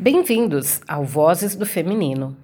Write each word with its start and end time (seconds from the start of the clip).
Bem-vindos 0.00 0.80
ao 0.86 1.04
Vozes 1.04 1.56
do 1.56 1.66
Feminino. 1.66 2.36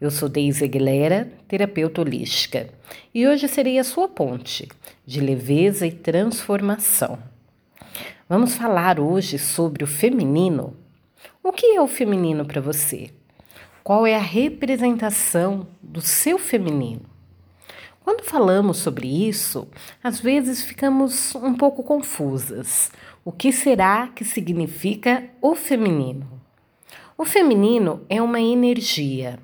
Eu 0.00 0.10
sou 0.10 0.30
Deise 0.30 0.64
Aguilera, 0.64 1.30
terapeuta 1.46 2.00
holística, 2.00 2.70
e 3.12 3.28
hoje 3.28 3.46
serei 3.48 3.78
a 3.78 3.84
sua 3.84 4.08
ponte 4.08 4.66
de 5.04 5.20
leveza 5.20 5.86
e 5.86 5.92
transformação. 5.92 7.18
Vamos 8.26 8.54
falar 8.56 8.98
hoje 8.98 9.38
sobre 9.38 9.84
o 9.84 9.86
feminino. 9.86 10.74
O 11.42 11.52
que 11.52 11.76
é 11.76 11.82
o 11.82 11.86
feminino 11.86 12.46
para 12.46 12.62
você? 12.62 13.10
Qual 13.84 14.06
é 14.06 14.14
a 14.14 14.18
representação 14.18 15.66
do 15.82 16.00
seu 16.00 16.38
feminino? 16.38 17.02
Quando 18.02 18.24
falamos 18.24 18.78
sobre 18.78 19.28
isso, 19.28 19.68
às 20.02 20.18
vezes 20.18 20.62
ficamos 20.62 21.34
um 21.34 21.52
pouco 21.52 21.82
confusas. 21.82 22.90
O 23.22 23.30
que 23.30 23.52
será 23.52 24.08
que 24.08 24.24
significa 24.24 25.24
o 25.42 25.54
feminino? 25.54 26.41
O 27.16 27.24
feminino 27.24 28.00
é 28.08 28.22
uma 28.22 28.40
energia, 28.40 29.38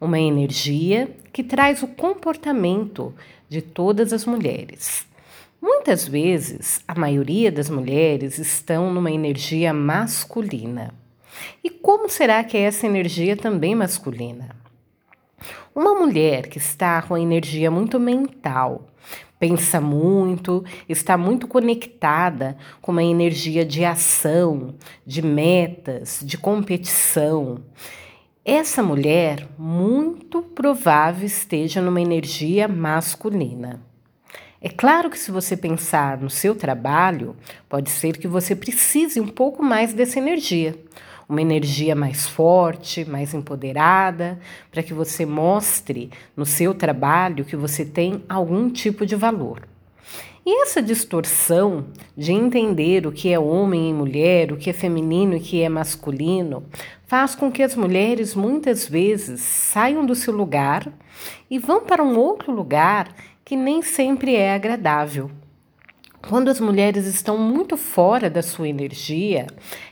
uma 0.00 0.20
energia 0.20 1.10
que 1.32 1.42
traz 1.42 1.82
o 1.82 1.88
comportamento 1.88 3.14
de 3.48 3.62
todas 3.62 4.12
as 4.12 4.24
mulheres. 4.24 5.06
Muitas 5.60 6.06
vezes, 6.06 6.82
a 6.86 6.94
maioria 6.94 7.50
das 7.50 7.70
mulheres 7.70 8.38
estão 8.38 8.92
numa 8.92 9.10
energia 9.10 9.72
masculina. 9.72 10.92
E 11.62 11.70
como 11.70 12.08
será 12.08 12.44
que 12.44 12.56
é 12.56 12.60
essa 12.60 12.86
energia 12.86 13.36
também 13.36 13.74
masculina? 13.74 14.54
Uma 15.74 15.94
mulher 15.94 16.48
que 16.48 16.58
está 16.58 17.00
com 17.02 17.14
a 17.14 17.20
energia 17.20 17.70
muito 17.70 17.98
mental, 17.98 18.86
pensa 19.44 19.78
muito, 19.78 20.64
está 20.88 21.18
muito 21.18 21.46
conectada 21.46 22.56
com 22.80 22.92
uma 22.92 23.04
energia 23.04 23.62
de 23.62 23.84
ação, 23.84 24.74
de 25.06 25.20
metas, 25.20 26.20
de 26.24 26.38
competição. 26.38 27.58
Essa 28.42 28.82
mulher, 28.82 29.46
muito 29.58 30.40
provável, 30.40 31.26
esteja 31.26 31.82
numa 31.82 32.00
energia 32.00 32.66
masculina. 32.66 33.82
É 34.62 34.70
claro 34.70 35.10
que, 35.10 35.18
se 35.18 35.30
você 35.30 35.58
pensar 35.58 36.16
no 36.16 36.30
seu 36.30 36.54
trabalho, 36.54 37.36
pode 37.68 37.90
ser 37.90 38.16
que 38.16 38.26
você 38.26 38.56
precise 38.56 39.20
um 39.20 39.28
pouco 39.28 39.62
mais 39.62 39.92
dessa 39.92 40.18
energia 40.18 40.74
uma 41.28 41.40
energia 41.40 41.94
mais 41.94 42.26
forte, 42.26 43.04
mais 43.04 43.34
empoderada, 43.34 44.38
para 44.70 44.82
que 44.82 44.94
você 44.94 45.24
mostre 45.24 46.10
no 46.36 46.44
seu 46.44 46.74
trabalho 46.74 47.44
que 47.44 47.56
você 47.56 47.84
tem 47.84 48.22
algum 48.28 48.70
tipo 48.70 49.06
de 49.06 49.16
valor. 49.16 49.66
E 50.46 50.62
essa 50.62 50.82
distorção 50.82 51.86
de 52.14 52.30
entender 52.30 53.06
o 53.06 53.12
que 53.12 53.32
é 53.32 53.38
homem 53.38 53.88
e 53.88 53.94
mulher, 53.94 54.52
o 54.52 54.58
que 54.58 54.68
é 54.68 54.74
feminino 54.74 55.32
e 55.32 55.38
o 55.38 55.40
que 55.40 55.62
é 55.62 55.70
masculino, 55.70 56.64
faz 57.06 57.34
com 57.34 57.50
que 57.50 57.62
as 57.62 57.74
mulheres 57.74 58.34
muitas 58.34 58.86
vezes 58.86 59.40
saiam 59.40 60.04
do 60.04 60.14
seu 60.14 60.34
lugar 60.34 60.92
e 61.50 61.58
vão 61.58 61.86
para 61.86 62.02
um 62.02 62.18
outro 62.18 62.52
lugar 62.52 63.14
que 63.42 63.56
nem 63.56 63.80
sempre 63.80 64.36
é 64.36 64.54
agradável. 64.54 65.30
Quando 66.28 66.48
as 66.48 66.58
mulheres 66.58 67.06
estão 67.06 67.36
muito 67.36 67.76
fora 67.76 68.30
da 68.30 68.40
sua 68.40 68.66
energia, 68.66 69.46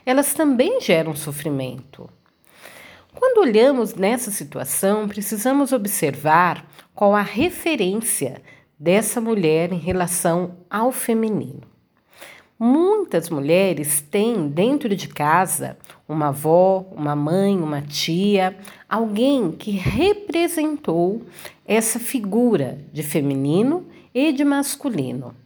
elas 0.05 0.33
também 0.33 0.81
geram 0.81 1.15
sofrimento. 1.15 2.09
Quando 3.15 3.47
olhamos 3.47 3.95
nessa 3.95 4.31
situação, 4.31 5.07
precisamos 5.07 5.73
observar 5.73 6.67
qual 6.95 7.15
a 7.15 7.21
referência 7.21 8.41
dessa 8.79 9.21
mulher 9.21 9.73
em 9.73 9.79
relação 9.79 10.57
ao 10.71 10.91
feminino. 10.91 11.63
Muitas 12.59 13.29
mulheres 13.29 14.01
têm 14.01 14.49
dentro 14.49 14.97
de 14.97 15.09
casa 15.09 15.77
uma 16.09 16.29
avó, 16.29 16.87
uma 16.93 17.15
mãe, 17.15 17.59
uma 17.59 17.83
tia, 17.83 18.57
alguém 18.89 19.53
que 19.53 19.73
representou 19.73 21.23
essa 21.67 21.99
figura 21.99 22.79
de 22.91 23.03
feminino 23.03 23.87
e 24.15 24.33
de 24.33 24.45
masculino. 24.45 25.42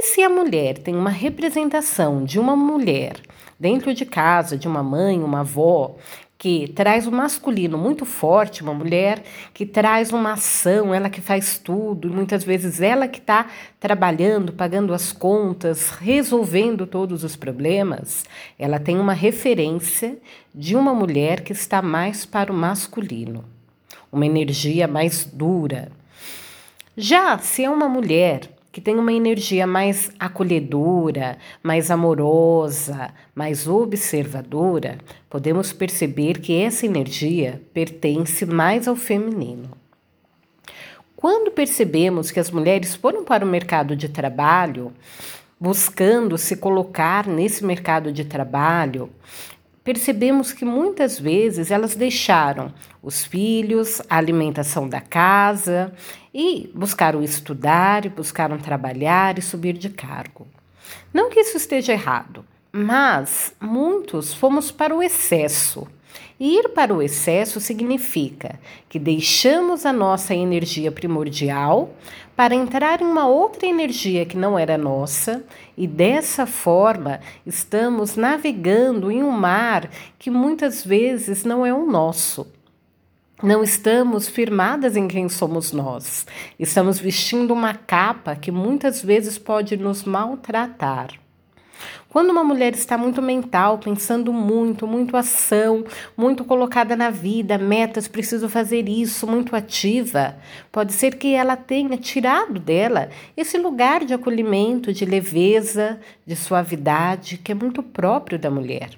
E 0.00 0.02
se 0.02 0.22
a 0.22 0.28
mulher 0.28 0.78
tem 0.78 0.94
uma 0.94 1.10
representação 1.10 2.22
de 2.22 2.38
uma 2.38 2.54
mulher 2.54 3.16
dentro 3.58 3.92
de 3.92 4.06
casa, 4.06 4.56
de 4.56 4.68
uma 4.68 4.80
mãe, 4.80 5.18
uma 5.18 5.40
avó, 5.40 5.96
que 6.38 6.68
traz 6.68 7.08
o 7.08 7.10
masculino 7.10 7.76
muito 7.76 8.04
forte, 8.04 8.62
uma 8.62 8.72
mulher 8.72 9.24
que 9.52 9.66
traz 9.66 10.12
uma 10.12 10.34
ação, 10.34 10.94
ela 10.94 11.10
que 11.10 11.20
faz 11.20 11.58
tudo, 11.58 12.06
e 12.06 12.12
muitas 12.12 12.44
vezes 12.44 12.80
ela 12.80 13.08
que 13.08 13.18
está 13.18 13.46
trabalhando, 13.80 14.52
pagando 14.52 14.94
as 14.94 15.12
contas, 15.12 15.90
resolvendo 15.90 16.86
todos 16.86 17.24
os 17.24 17.34
problemas, 17.34 18.24
ela 18.56 18.78
tem 18.78 19.00
uma 19.00 19.14
referência 19.14 20.16
de 20.54 20.76
uma 20.76 20.94
mulher 20.94 21.40
que 21.40 21.52
está 21.52 21.82
mais 21.82 22.24
para 22.24 22.52
o 22.52 22.56
masculino, 22.56 23.44
uma 24.12 24.24
energia 24.24 24.86
mais 24.86 25.24
dura. 25.24 25.90
Já 26.96 27.36
se 27.38 27.64
é 27.64 27.68
uma 27.68 27.88
mulher 27.88 28.57
que 28.78 28.84
tem 28.84 28.96
uma 28.96 29.12
energia 29.12 29.66
mais 29.66 30.12
acolhedora, 30.20 31.36
mais 31.60 31.90
amorosa, 31.90 33.12
mais 33.34 33.66
observadora, 33.66 34.98
podemos 35.28 35.72
perceber 35.72 36.38
que 36.38 36.54
essa 36.54 36.86
energia 36.86 37.60
pertence 37.74 38.46
mais 38.46 38.86
ao 38.86 38.94
feminino. 38.94 39.68
Quando 41.16 41.50
percebemos 41.50 42.30
que 42.30 42.38
as 42.38 42.52
mulheres 42.52 42.94
foram 42.94 43.24
para 43.24 43.44
o 43.44 43.48
mercado 43.48 43.96
de 43.96 44.08
trabalho, 44.08 44.92
buscando 45.58 46.38
se 46.38 46.54
colocar 46.54 47.26
nesse 47.26 47.64
mercado 47.64 48.12
de 48.12 48.24
trabalho, 48.24 49.10
percebemos 49.84 50.52
que 50.52 50.64
muitas 50.64 51.18
vezes 51.18 51.70
elas 51.70 51.94
deixaram 51.94 52.72
os 53.02 53.24
filhos, 53.24 54.00
a 54.08 54.16
alimentação 54.16 54.88
da 54.88 55.00
casa 55.00 55.92
e 56.32 56.70
buscaram 56.74 57.22
estudar, 57.22 58.04
e 58.04 58.08
buscaram 58.08 58.58
trabalhar 58.58 59.38
e 59.38 59.42
subir 59.42 59.74
de 59.74 59.88
cargo. 59.88 60.46
Não 61.12 61.30
que 61.30 61.40
isso 61.40 61.56
esteja 61.56 61.92
errado, 61.92 62.44
mas 62.72 63.54
muitos 63.60 64.34
fomos 64.34 64.70
para 64.70 64.94
o 64.94 65.02
excesso. 65.02 65.86
E 66.38 66.56
ir 66.56 66.68
para 66.70 66.94
o 66.94 67.02
excesso 67.02 67.60
significa 67.60 68.58
que 68.88 68.98
deixamos 68.98 69.84
a 69.84 69.92
nossa 69.92 70.34
energia 70.34 70.92
primordial 70.92 71.90
para 72.36 72.54
entrar 72.54 73.00
em 73.02 73.04
uma 73.04 73.26
outra 73.26 73.66
energia 73.66 74.24
que 74.24 74.36
não 74.36 74.56
era 74.56 74.78
nossa, 74.78 75.44
e 75.76 75.88
dessa 75.88 76.46
forma 76.46 77.18
estamos 77.44 78.14
navegando 78.14 79.10
em 79.10 79.24
um 79.24 79.30
mar 79.32 79.90
que 80.18 80.30
muitas 80.30 80.84
vezes 80.84 81.44
não 81.44 81.66
é 81.66 81.74
o 81.74 81.84
nosso. 81.84 82.46
Não 83.42 83.62
estamos 83.62 84.28
firmadas 84.28 84.96
em 84.96 85.06
quem 85.06 85.28
somos 85.28 85.72
nós. 85.72 86.26
Estamos 86.58 86.98
vestindo 86.98 87.52
uma 87.52 87.72
capa 87.72 88.34
que 88.34 88.50
muitas 88.50 89.00
vezes 89.02 89.38
pode 89.38 89.76
nos 89.76 90.02
maltratar. 90.02 91.10
Quando 92.08 92.30
uma 92.30 92.42
mulher 92.42 92.74
está 92.74 92.96
muito 92.96 93.20
mental, 93.20 93.78
pensando 93.78 94.32
muito, 94.32 94.86
muito 94.86 95.16
ação, 95.16 95.84
muito 96.16 96.44
colocada 96.44 96.96
na 96.96 97.10
vida, 97.10 97.58
metas, 97.58 98.08
preciso 98.08 98.48
fazer 98.48 98.88
isso, 98.88 99.26
muito 99.26 99.54
ativa, 99.54 100.36
pode 100.72 100.92
ser 100.92 101.16
que 101.16 101.34
ela 101.34 101.56
tenha 101.56 101.96
tirado 101.96 102.58
dela 102.58 103.10
esse 103.36 103.58
lugar 103.58 104.04
de 104.04 104.14
acolhimento, 104.14 104.92
de 104.92 105.04
leveza, 105.04 106.00
de 106.26 106.34
suavidade 106.34 107.38
que 107.38 107.52
é 107.52 107.54
muito 107.54 107.82
próprio 107.82 108.38
da 108.38 108.50
mulher. 108.50 108.90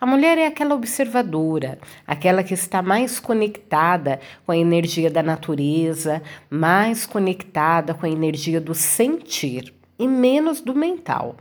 A 0.00 0.06
mulher 0.06 0.38
é 0.38 0.46
aquela 0.46 0.74
observadora, 0.74 1.78
aquela 2.06 2.42
que 2.42 2.54
está 2.54 2.82
mais 2.82 3.18
conectada 3.20 4.20
com 4.44 4.52
a 4.52 4.56
energia 4.56 5.10
da 5.10 5.22
natureza, 5.22 6.22
mais 6.50 7.06
conectada 7.06 7.94
com 7.94 8.06
a 8.06 8.10
energia 8.10 8.60
do 8.60 8.74
sentir 8.74 9.72
e 9.98 10.06
menos 10.06 10.60
do 10.60 10.74
mental. 10.74 11.36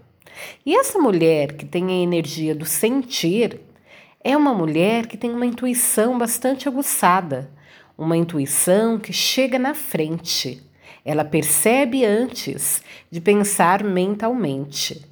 E 0.66 0.75
essa 0.75 1.00
mulher 1.00 1.53
que 1.53 1.66
tem 1.66 1.88
a 1.90 2.03
energia 2.03 2.56
do 2.56 2.66
sentir 2.66 3.59
é 4.23 4.36
uma 4.36 4.54
mulher 4.54 5.06
que 5.06 5.18
tem 5.18 5.31
uma 5.31 5.45
intuição 5.45 6.18
bastante 6.18 6.68
aguçada, 6.68 7.51
uma 7.98 8.18
intuição 8.18 8.98
que 8.98 9.13
chega 9.13 9.60
na 9.60 9.74
frente. 9.74 10.63
Ela 11.06 11.24
percebe 11.24 12.04
antes 12.04 12.81
de 13.12 13.21
pensar 13.21 13.83
mentalmente. 13.83 15.06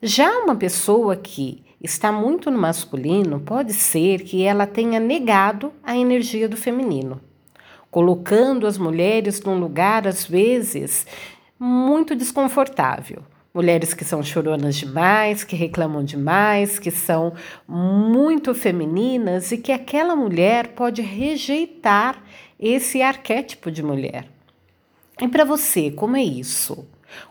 Já 0.00 0.30
uma 0.38 0.56
pessoa 0.56 1.16
que 1.16 1.62
está 1.82 2.10
muito 2.10 2.50
no 2.50 2.58
masculino, 2.58 3.40
pode 3.40 3.74
ser 3.74 4.22
que 4.22 4.42
ela 4.42 4.66
tenha 4.66 4.98
negado 4.98 5.72
a 5.82 5.96
energia 5.96 6.48
do 6.48 6.56
feminino, 6.56 7.20
colocando 7.90 8.66
as 8.66 8.78
mulheres 8.78 9.42
num 9.42 9.60
lugar, 9.60 10.08
às 10.08 10.24
vezes, 10.24 11.06
muito 11.58 12.16
desconfortável 12.16 13.22
mulheres 13.52 13.94
que 13.94 14.04
são 14.04 14.22
choronas 14.22 14.76
demais, 14.76 15.44
que 15.44 15.56
reclamam 15.56 16.04
demais, 16.04 16.78
que 16.78 16.90
são 16.90 17.32
muito 17.66 18.54
femininas 18.54 19.50
e 19.52 19.58
que 19.58 19.72
aquela 19.72 20.14
mulher 20.14 20.68
pode 20.68 21.02
rejeitar 21.02 22.22
esse 22.58 23.02
arquétipo 23.02 23.70
de 23.70 23.82
mulher. 23.82 24.26
E 25.20 25.26
para 25.28 25.44
você, 25.44 25.90
como 25.90 26.16
é 26.16 26.22
isso? 26.22 26.86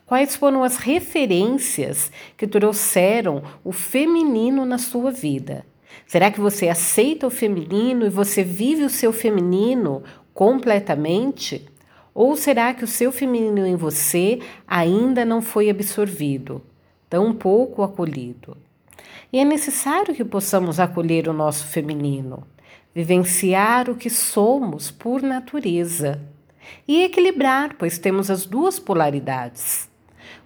Quais 0.05 0.35
foram 0.35 0.63
as 0.63 0.77
referências 0.77 2.11
que 2.35 2.47
trouxeram 2.47 3.43
o 3.63 3.71
feminino 3.71 4.65
na 4.65 4.77
sua 4.77 5.11
vida? 5.11 5.65
Será 6.05 6.31
que 6.31 6.39
você 6.39 6.67
aceita 6.67 7.27
o 7.27 7.31
feminino 7.31 8.05
e 8.05 8.09
você 8.09 8.43
vive 8.43 8.83
o 8.83 8.89
seu 8.89 9.13
feminino 9.13 10.03
completamente? 10.33 11.65
Ou 12.17 12.35
será 12.35 12.73
que 12.73 12.83
o 12.83 12.87
seu 12.87 13.11
feminino 13.11 13.63
em 13.63 13.75
você 13.75 14.39
ainda 14.67 15.23
não 15.23 15.39
foi 15.39 15.69
absorvido, 15.69 16.63
tão 17.07 17.31
pouco 17.31 17.83
acolhido? 17.83 18.57
E 19.31 19.37
é 19.37 19.45
necessário 19.45 20.15
que 20.15 20.25
possamos 20.25 20.79
acolher 20.79 21.29
o 21.29 21.33
nosso 21.33 21.67
feminino, 21.67 22.41
vivenciar 22.91 23.87
o 23.87 23.93
que 23.93 24.09
somos 24.09 24.89
por 24.89 25.21
natureza 25.21 26.19
e 26.87 27.03
equilibrar, 27.03 27.75
pois 27.77 27.99
temos 27.99 28.31
as 28.31 28.47
duas 28.47 28.79
polaridades. 28.79 29.87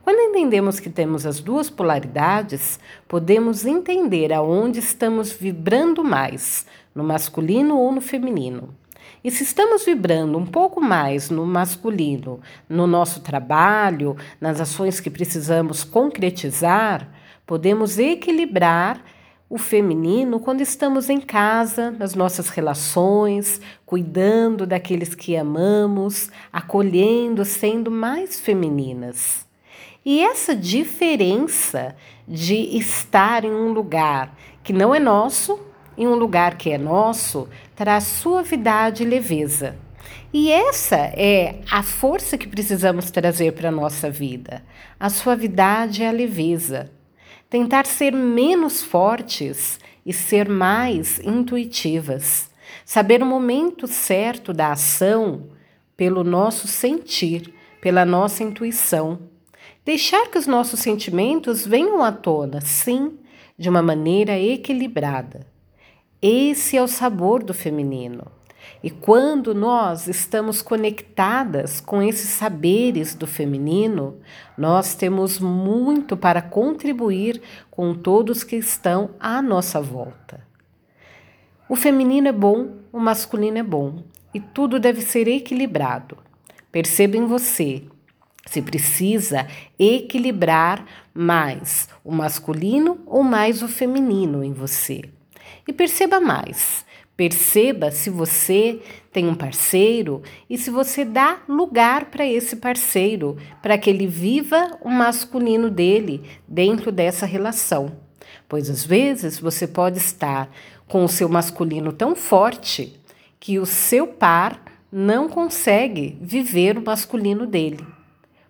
Quando 0.03 0.19
entendemos 0.19 0.77
que 0.77 0.89
temos 0.89 1.25
as 1.25 1.39
duas 1.39 1.69
polaridades, 1.69 2.81
podemos 3.07 3.65
entender 3.65 4.33
aonde 4.33 4.79
estamos 4.79 5.31
vibrando 5.31 6.03
mais, 6.03 6.65
no 6.94 7.01
masculino 7.01 7.77
ou 7.77 7.94
no 7.94 8.01
feminino. 8.01 8.75
E 9.24 9.30
se 9.30 9.44
estamos 9.44 9.86
vibrando 9.86 10.38
um 10.38 10.45
pouco 10.45 10.81
mais 10.81 11.30
no 11.30 11.45
masculino, 11.45 12.39
no 12.68 12.88
nosso 12.88 13.21
trabalho, 13.21 14.15
nas 14.39 14.59
ações 14.59 15.00
que 15.00 15.09
precisamos 15.09 15.83
concretizar, 15.83 17.07
podemos 17.45 18.00
equilibrar 18.00 19.03
o 19.50 19.57
feminino 19.57 20.39
quando 20.39 20.62
estamos 20.62 21.09
em 21.09 21.19
casa, 21.19 21.92
nas 21.92 22.15
nossas 22.15 22.48
relações, 22.48 23.59
cuidando 23.86 24.65
daqueles 24.65 25.13
que 25.13 25.36
amamos, 25.36 26.30
acolhendo, 26.54 27.44
sendo 27.44 27.92
mais 27.92 28.39
femininas. 28.39 29.45
E 30.06 30.21
essa 30.21 30.56
diferença 30.56 31.95
de 32.27 32.56
estar 32.77 33.44
em 33.44 33.51
um 33.51 33.74
lugar 33.74 34.33
que 34.63 34.71
não 34.71 34.95
é 34.95 35.00
nosso, 35.00 35.59
em 35.98 36.08
um 36.08 36.16
lugar 36.16 36.58
que 36.58 36.70
é 36.70 36.78
nosso, 36.78 37.48
traz 37.76 38.04
suavidade 38.06 39.04
e 39.04 39.06
leveza. 39.06 39.76
E 40.34 40.52
essa 40.52 40.96
é 40.96 41.60
a 41.70 41.84
força 41.84 42.38
que 42.38 42.48
precisamos 42.48 43.12
trazer 43.12 43.54
para 43.54 43.70
a 43.70 43.72
nossa 43.72 44.10
vida: 44.10 44.64
a 45.00 45.10
suavidade 45.10 46.02
e 46.02 46.06
a 46.06 46.12
leveza. 46.12 46.92
Tentar 47.50 47.86
ser 47.86 48.14
menos 48.14 48.82
fortes 48.82 49.80
e 50.06 50.14
ser 50.14 50.48
mais 50.48 51.20
intuitivas. 51.20 52.50
Saber 52.86 53.22
o 53.22 53.26
momento 53.26 53.88
certo 53.88 54.54
da 54.54 54.72
ação 54.72 55.50
pelo 55.98 56.24
nosso 56.24 56.68
sentir, 56.68 57.54
pela 57.82 58.06
nossa 58.06 58.44
intuição 58.44 59.20
Deixar 59.84 60.30
que 60.30 60.38
os 60.38 60.46
nossos 60.46 60.80
sentimentos 60.80 61.66
venham 61.66 62.04
à 62.04 62.12
tona, 62.12 62.62
sim, 62.62 63.18
de 63.58 63.68
uma 63.68 63.82
maneira 63.82 64.40
equilibrada. 64.40 65.50
Esse 66.21 66.77
é 66.77 66.83
o 66.83 66.88
sabor 66.88 67.41
do 67.41 67.51
feminino. 67.51 68.27
E 68.83 68.91
quando 68.91 69.56
nós 69.56 70.07
estamos 70.07 70.62
conectadas 70.62 71.81
com 71.81 72.00
esses 72.00 72.29
saberes 72.29 73.15
do 73.15 73.25
feminino, 73.25 74.18
nós 74.56 74.94
temos 74.94 75.39
muito 75.39 76.15
para 76.15 76.39
contribuir 76.39 77.41
com 77.71 77.95
todos 77.95 78.44
que 78.44 78.56
estão 78.56 79.12
à 79.19 79.41
nossa 79.41 79.81
volta. 79.81 80.45
O 81.68 81.75
feminino 81.75 82.27
é 82.27 82.31
bom, 82.31 82.75
o 82.94 83.00
masculino 83.00 83.57
é 83.57 83.63
bom, 83.63 84.03
e 84.31 84.39
tudo 84.39 84.79
deve 84.79 85.01
ser 85.01 85.27
equilibrado. 85.27 86.18
Perceba 86.71 87.18
em 87.18 87.25
você 87.25 87.83
se 88.45 88.62
precisa 88.62 89.47
equilibrar 89.79 90.85
mais 91.13 91.88
o 92.03 92.12
masculino 92.12 93.00
ou 93.06 93.23
mais 93.23 93.62
o 93.63 93.68
feminino 93.68 94.44
em 94.44 94.51
você. 94.51 95.03
E 95.68 95.74
perceba 95.74 96.19
mais. 96.19 96.86
Perceba 97.16 97.92
se 97.92 98.10
você 98.10 98.81
tem 99.12 99.28
um 99.28 99.36
parceiro 99.36 100.24
e 100.50 100.58
se 100.58 100.72
você 100.72 101.06
dá 101.06 101.40
lugar 101.48 102.06
para 102.06 102.25
esse 102.25 102.56
parceiro, 102.56 103.38
para 103.62 103.78
que 103.78 103.90
ele 103.90 104.08
viva 104.08 104.78
o 104.81 104.90
masculino 104.90 105.69
dele 105.69 106.24
dentro 106.48 106.92
dessa 106.92 107.25
relação. 107.25 107.92
Pois 108.50 108.69
às 108.69 108.86
vezes 108.86 109.38
você 109.38 109.68
pode 109.68 109.98
estar 109.98 110.50
com 110.88 111.06
o 111.06 111.10
seu 111.10 111.30
masculino 111.30 111.94
tão 111.94 112.16
forte 112.16 113.00
que 113.40 113.60
o 113.60 113.66
seu 113.66 114.07
par 114.07 114.62
não 114.92 115.30
consegue 115.30 116.18
viver 116.19 116.78
o 116.78 116.84
masculino 116.84 117.46
dele. 117.46 117.86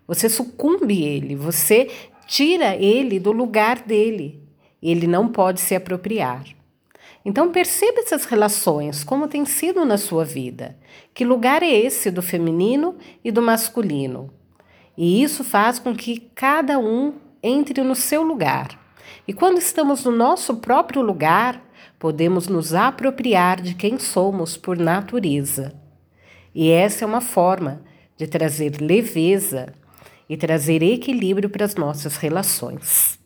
Você 0.06 0.28
sucumbe 0.28 1.02
ele, 1.02 1.36
você 1.36 1.90
tira 2.26 2.74
ele 2.76 3.20
do 3.20 3.32
lugar 3.32 3.80
dele. 3.80 4.42
Ele 4.82 5.06
não 5.06 5.28
pode 5.28 5.60
se 5.60 5.74
apropriar. 5.74 6.44
Então 7.24 7.52
perceba 7.52 8.00
essas 8.00 8.24
relações, 8.24 9.04
como 9.04 9.28
tem 9.28 9.44
sido 9.44 9.84
na 9.84 9.96
sua 9.96 10.24
vida. 10.24 10.76
Que 11.14 11.24
lugar 11.24 11.62
é 11.62 11.70
esse 11.70 12.10
do 12.10 12.22
feminino 12.22 12.96
e 13.24 13.30
do 13.30 13.40
masculino? 13.40 14.30
E 14.96 15.22
isso 15.22 15.44
faz 15.44 15.78
com 15.78 15.94
que 15.94 16.30
cada 16.34 16.78
um 16.78 17.14
entre 17.42 17.82
no 17.82 17.94
seu 17.94 18.22
lugar. 18.22 18.78
E 19.26 19.32
quando 19.32 19.58
estamos 19.58 20.04
no 20.04 20.10
nosso 20.10 20.56
próprio 20.56 21.00
lugar, 21.00 21.62
podemos 21.98 22.48
nos 22.48 22.74
apropriar 22.74 23.60
de 23.60 23.74
quem 23.74 23.98
somos 23.98 24.56
por 24.56 24.76
natureza. 24.76 25.72
E 26.54 26.70
essa 26.70 27.04
é 27.04 27.06
uma 27.06 27.20
forma 27.20 27.82
de 28.16 28.26
trazer 28.26 28.80
leveza 28.80 29.72
e 30.28 30.36
trazer 30.36 30.82
equilíbrio 30.82 31.48
para 31.48 31.64
as 31.64 31.74
nossas 31.74 32.16
relações. 32.16 33.18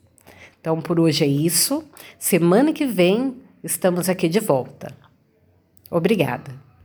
Então, 0.60 0.80
por 0.80 1.00
hoje 1.00 1.24
é 1.24 1.28
isso. 1.28 1.84
Semana 2.18 2.72
que 2.72 2.84
vem 2.84 3.36
estamos 3.66 4.08
aqui 4.08 4.28
de 4.28 4.40
volta. 4.40 4.96
Obrigada. 5.90 6.65